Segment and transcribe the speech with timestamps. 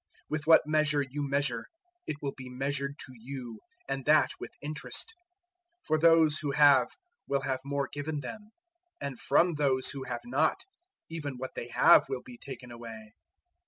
[0.29, 1.67] With what measure you measure,
[2.07, 5.13] it will be measured to you, and that with interest.
[5.85, 6.87] 004:025 For those who have
[7.27, 8.49] will have more given them;
[8.99, 10.63] and from those who have not,
[11.11, 13.11] even what they have will be taken away."